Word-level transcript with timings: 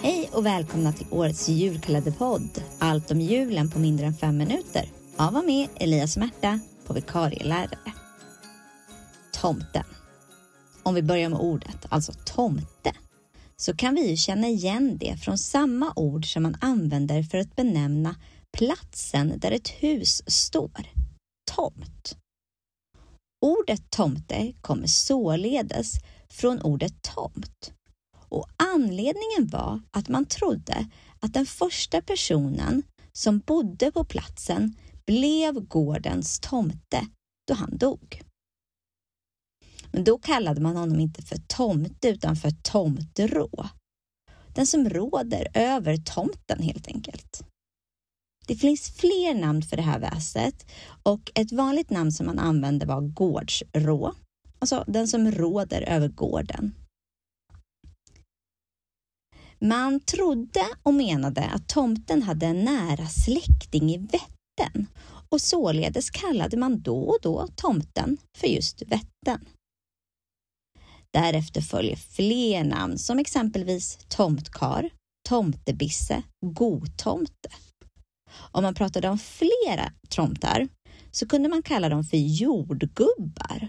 Hej 0.00 0.30
och 0.32 0.46
välkomna 0.46 0.92
till 0.92 1.06
årets 1.10 1.48
julkalenderpodd. 1.48 2.62
Allt 2.78 3.10
om 3.10 3.20
julen 3.20 3.70
på 3.70 3.78
mindre 3.78 4.06
än 4.06 4.14
fem 4.14 4.36
minuter. 4.36 4.84
Av 5.16 5.36
och 5.36 5.44
med 5.44 5.68
Elias 5.76 6.16
Märta 6.16 6.60
på 6.86 6.92
vikarielärare. 6.92 7.92
Tomten. 9.32 9.84
Om 10.82 10.94
vi 10.94 11.02
börjar 11.02 11.28
med 11.28 11.38
ordet, 11.38 11.86
alltså 11.88 12.12
tomte, 12.24 12.92
så 13.56 13.76
kan 13.76 13.94
vi 13.94 14.10
ju 14.10 14.16
känna 14.16 14.48
igen 14.48 14.98
det 14.98 15.16
från 15.16 15.38
samma 15.38 15.92
ord 15.96 16.32
som 16.32 16.42
man 16.42 16.56
använder 16.60 17.22
för 17.22 17.38
att 17.38 17.56
benämna 17.56 18.16
platsen 18.52 19.38
där 19.38 19.50
ett 19.50 19.68
hus 19.68 20.22
står. 20.26 20.86
Tomt. 21.56 22.16
Ordet 23.46 23.90
tomte 23.90 24.52
kommer 24.60 24.86
således 24.86 25.94
från 26.28 26.62
ordet 26.62 27.02
tomt 27.02 27.72
och 28.28 28.46
anledningen 28.56 29.48
var 29.50 29.80
att 29.90 30.08
man 30.08 30.26
trodde 30.26 30.88
att 31.20 31.32
den 31.32 31.46
första 31.46 32.02
personen 32.02 32.82
som 33.12 33.38
bodde 33.38 33.92
på 33.92 34.04
platsen 34.04 34.74
blev 35.06 35.60
gårdens 35.60 36.40
tomte 36.40 37.06
då 37.48 37.54
han 37.54 37.78
dog. 37.78 38.22
Men 39.92 40.04
då 40.04 40.18
kallade 40.18 40.60
man 40.60 40.76
honom 40.76 41.00
inte 41.00 41.22
för 41.22 41.36
tomte 41.36 42.08
utan 42.08 42.36
för 42.36 42.50
tomtrå. 42.50 43.68
Den 44.54 44.66
som 44.66 44.88
råder 44.88 45.48
över 45.54 45.96
tomten 45.96 46.62
helt 46.62 46.88
enkelt. 46.88 47.44
Det 48.46 48.56
finns 48.56 48.90
fler 48.90 49.34
namn 49.34 49.62
för 49.62 49.76
det 49.76 49.82
här 49.82 49.98
väset 49.98 50.66
och 51.02 51.30
ett 51.34 51.52
vanligt 51.52 51.90
namn 51.90 52.12
som 52.12 52.26
man 52.26 52.38
använde 52.38 52.86
var 52.86 53.00
gårdsrå, 53.00 54.14
alltså 54.58 54.84
den 54.86 55.08
som 55.08 55.30
råder 55.32 55.82
över 55.82 56.08
gården. 56.08 56.74
Man 59.60 60.00
trodde 60.00 60.66
och 60.82 60.94
menade 60.94 61.44
att 61.44 61.68
tomten 61.68 62.22
hade 62.22 62.46
en 62.46 62.64
nära 62.64 63.06
släkting 63.06 63.90
i 63.90 63.98
Vättern 63.98 64.86
och 65.28 65.40
således 65.40 66.10
kallade 66.10 66.56
man 66.56 66.80
då 66.82 66.98
och 66.98 67.18
då 67.22 67.46
tomten 67.56 68.16
för 68.36 68.46
just 68.46 68.82
Vättern. 68.82 69.44
Därefter 71.12 71.60
följer 71.60 71.96
fler 71.96 72.64
namn 72.64 72.98
som 72.98 73.18
exempelvis 73.18 73.98
tomtkar, 74.08 74.90
tomtebisse, 75.28 76.22
godtomte. 76.46 77.48
Om 78.52 78.62
man 78.62 78.74
pratade 78.74 79.08
om 79.08 79.18
flera 79.18 79.92
tomtar 80.08 80.68
så 81.10 81.28
kunde 81.28 81.48
man 81.48 81.62
kalla 81.62 81.88
dem 81.88 82.04
för 82.04 82.16
jordgubbar 82.16 83.68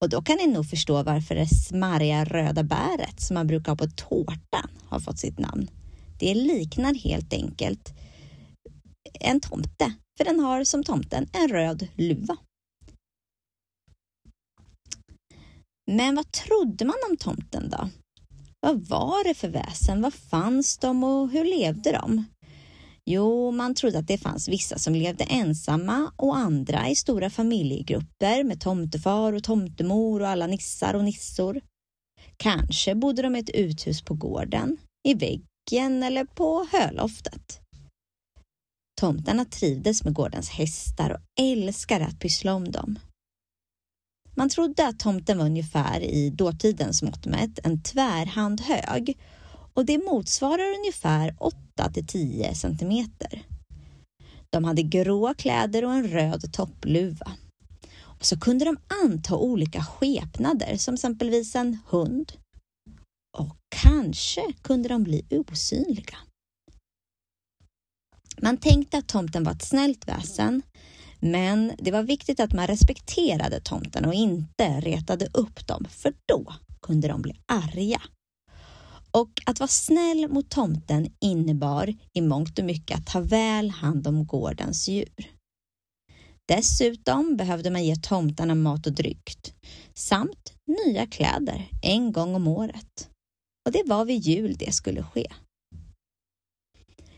och 0.00 0.08
då 0.08 0.22
kan 0.22 0.36
ni 0.36 0.46
nog 0.46 0.70
förstå 0.70 1.02
varför 1.02 1.34
det 1.34 1.46
smarriga 1.46 2.24
röda 2.24 2.62
bäret 2.62 3.20
som 3.20 3.34
man 3.34 3.46
brukar 3.46 3.72
ha 3.72 3.76
på 3.76 3.86
tårta 3.86 4.67
har 4.90 5.00
fått 5.00 5.18
sitt 5.18 5.38
namn. 5.38 5.70
Det 6.18 6.34
liknar 6.34 6.94
helt 6.94 7.32
enkelt 7.32 7.94
en 9.20 9.40
tomte, 9.40 9.92
för 10.16 10.24
den 10.24 10.40
har 10.40 10.64
som 10.64 10.84
tomten 10.84 11.26
en 11.32 11.48
röd 11.48 11.88
luva. 11.96 12.36
Men 15.90 16.14
vad 16.14 16.32
trodde 16.32 16.84
man 16.84 16.96
om 17.10 17.16
tomten 17.16 17.70
då? 17.70 17.88
Vad 18.60 18.88
var 18.88 19.28
det 19.28 19.34
för 19.34 19.48
väsen? 19.48 20.02
Var 20.02 20.10
fanns 20.10 20.78
de 20.78 21.04
och 21.04 21.30
hur 21.30 21.44
levde 21.44 21.92
de? 21.92 22.24
Jo, 23.10 23.50
man 23.50 23.74
trodde 23.74 23.98
att 23.98 24.06
det 24.06 24.18
fanns 24.18 24.48
vissa 24.48 24.78
som 24.78 24.94
levde 24.94 25.24
ensamma 25.24 26.12
och 26.16 26.36
andra 26.36 26.88
i 26.88 26.94
stora 26.94 27.30
familjegrupper 27.30 28.44
med 28.44 28.60
tomtefar 28.60 29.32
och 29.32 29.44
tomtemor 29.44 30.20
och 30.20 30.28
alla 30.28 30.46
nissar 30.46 30.94
och 30.94 31.04
nissor. 31.04 31.60
Kanske 32.42 32.94
bodde 32.94 33.22
de 33.22 33.36
i 33.36 33.38
ett 33.38 33.50
uthus 33.50 34.02
på 34.02 34.14
gården, 34.14 34.76
i 35.08 35.14
väggen 35.14 36.02
eller 36.02 36.24
på 36.24 36.66
höloftet. 36.72 37.60
Tomtarna 39.00 39.44
trivdes 39.44 40.04
med 40.04 40.14
gårdens 40.14 40.50
hästar 40.50 41.10
och 41.10 41.20
älskade 41.40 42.06
att 42.06 42.18
pyssla 42.18 42.54
om 42.54 42.70
dem. 42.70 42.98
Man 44.34 44.48
trodde 44.48 44.88
att 44.88 44.98
tomten 44.98 45.38
var 45.38 45.44
ungefär 45.44 46.00
i 46.00 46.30
dåtidens 46.30 47.02
mått 47.02 47.26
mätt 47.26 47.58
en 47.64 47.82
tvärhand 47.82 48.60
hög 48.60 49.18
och 49.74 49.84
det 49.84 49.98
motsvarar 49.98 50.78
ungefär 50.78 51.36
8 51.38 51.56
till 51.94 52.06
10 52.06 52.54
centimeter. 52.54 53.42
De 54.50 54.64
hade 54.64 54.82
grå 54.82 55.34
kläder 55.34 55.84
och 55.84 55.92
en 55.92 56.08
röd 56.08 56.52
toppluva. 56.52 57.32
Så 58.20 58.40
kunde 58.40 58.64
de 58.64 58.76
anta 59.04 59.36
olika 59.36 59.84
skepnader 59.84 60.76
som 60.76 60.94
exempelvis 60.94 61.56
en 61.56 61.78
hund. 61.86 62.32
Och 63.38 63.56
kanske 63.68 64.52
kunde 64.62 64.88
de 64.88 65.04
bli 65.04 65.24
osynliga. 65.30 66.18
Man 68.42 68.56
tänkte 68.56 68.98
att 68.98 69.08
tomten 69.08 69.44
var 69.44 69.52
ett 69.52 69.62
snällt 69.62 70.08
väsen, 70.08 70.62
men 71.20 71.72
det 71.78 71.90
var 71.90 72.02
viktigt 72.02 72.40
att 72.40 72.52
man 72.52 72.66
respekterade 72.66 73.60
tomten 73.60 74.04
och 74.04 74.14
inte 74.14 74.80
retade 74.80 75.28
upp 75.32 75.66
dem, 75.66 75.86
för 75.90 76.14
då 76.26 76.54
kunde 76.82 77.08
de 77.08 77.22
bli 77.22 77.40
arga. 77.46 78.02
Och 79.10 79.30
att 79.46 79.60
vara 79.60 79.68
snäll 79.68 80.28
mot 80.28 80.50
tomten 80.50 81.06
innebar 81.20 81.94
i 82.12 82.20
mångt 82.20 82.58
och 82.58 82.64
mycket 82.64 82.98
att 82.98 83.06
ta 83.06 83.20
väl 83.20 83.70
hand 83.70 84.06
om 84.06 84.26
gårdens 84.26 84.88
djur. 84.88 85.37
Dessutom 86.48 87.36
behövde 87.36 87.70
man 87.70 87.84
ge 87.84 87.96
tomtarna 87.96 88.54
mat 88.54 88.86
och 88.86 88.92
dryck 88.92 89.54
samt 89.94 90.52
nya 90.86 91.06
kläder 91.06 91.68
en 91.82 92.12
gång 92.12 92.34
om 92.34 92.48
året. 92.48 93.10
Och 93.66 93.72
det 93.72 93.82
var 93.86 94.04
vid 94.04 94.20
jul 94.20 94.56
det 94.58 94.72
skulle 94.72 95.02
ske. 95.02 95.26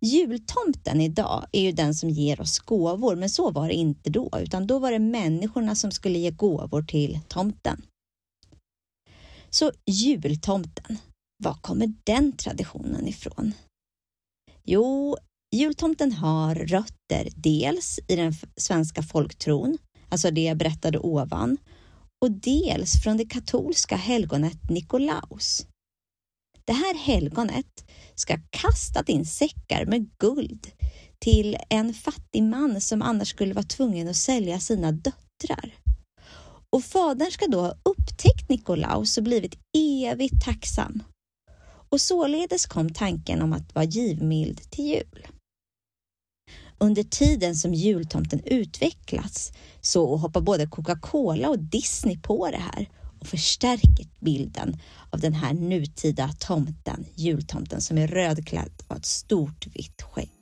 Jultomten 0.00 1.00
idag 1.00 1.46
är 1.52 1.62
ju 1.62 1.72
den 1.72 1.94
som 1.94 2.10
ger 2.10 2.40
oss 2.40 2.58
gåvor, 2.58 3.16
men 3.16 3.30
så 3.30 3.50
var 3.50 3.68
det 3.68 3.74
inte 3.74 4.10
då, 4.10 4.30
utan 4.38 4.66
då 4.66 4.78
var 4.78 4.92
det 4.92 4.98
människorna 4.98 5.74
som 5.74 5.90
skulle 5.90 6.18
ge 6.18 6.30
gåvor 6.30 6.82
till 6.82 7.20
tomten. 7.28 7.82
Så 9.50 9.72
jultomten, 9.86 10.98
var 11.44 11.54
kommer 11.54 11.94
den 12.04 12.32
traditionen 12.32 13.08
ifrån? 13.08 13.52
Jo, 14.64 15.16
jultomten 15.56 16.12
har 16.12 16.54
rötter 16.54 17.28
dels 17.34 18.00
i 18.08 18.16
den 18.16 18.34
svenska 18.56 19.02
folktron, 19.02 19.78
alltså 20.08 20.30
det 20.30 20.40
jag 20.40 20.56
berättade 20.56 20.98
ovan, 20.98 21.56
och 22.24 22.30
dels 22.30 23.02
från 23.02 23.16
det 23.16 23.24
katolska 23.24 23.96
helgonet 23.96 24.70
Nikolaus. 24.70 25.66
Det 26.64 26.72
här 26.72 26.94
helgonet 26.98 27.84
ska 28.14 28.38
kastat 28.50 29.08
in 29.08 29.26
säckar 29.26 29.86
med 29.86 30.18
guld 30.18 30.66
till 31.18 31.56
en 31.68 31.94
fattig 31.94 32.42
man 32.42 32.80
som 32.80 33.02
annars 33.02 33.28
skulle 33.28 33.54
vara 33.54 33.66
tvungen 33.66 34.08
att 34.08 34.16
sälja 34.16 34.60
sina 34.60 34.92
döttrar. 34.92 35.74
Och 36.70 36.84
fadern 36.84 37.30
ska 37.30 37.46
då 37.46 37.60
ha 37.60 37.74
upptäckt 37.82 38.48
Nikolaus 38.48 39.18
och 39.18 39.24
blivit 39.24 39.58
evigt 39.76 40.44
tacksam 40.44 41.02
och 41.92 42.00
således 42.00 42.66
kom 42.66 42.92
tanken 42.92 43.42
om 43.42 43.52
att 43.52 43.74
vara 43.74 43.84
givmild 43.84 44.70
till 44.70 44.84
jul. 44.84 45.26
Under 46.82 47.02
tiden 47.02 47.56
som 47.56 47.74
jultomten 47.74 48.40
utvecklats 48.44 49.52
så 49.80 50.16
hoppar 50.16 50.40
både 50.40 50.66
Coca-Cola 50.66 51.48
och 51.48 51.58
Disney 51.58 52.18
på 52.18 52.50
det 52.50 52.62
här 52.74 52.88
och 53.20 53.26
förstärker 53.26 54.06
bilden 54.20 54.76
av 55.10 55.20
den 55.20 55.34
här 55.34 55.54
nutida 55.54 56.30
tomten, 56.38 57.06
jultomten 57.14 57.80
som 57.80 57.98
är 57.98 58.06
rödklädd 58.06 58.70
och 58.78 58.88
har 58.88 58.96
ett 58.96 59.06
stort 59.06 59.66
vitt 59.66 60.02
skägg. 60.02 60.41